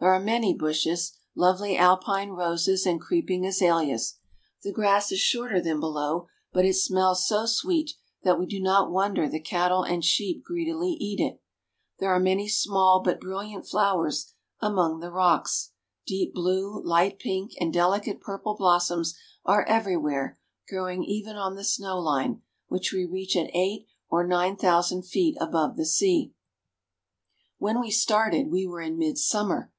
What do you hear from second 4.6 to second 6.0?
The grass is shorter than